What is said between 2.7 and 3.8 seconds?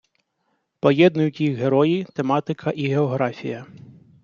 і географія.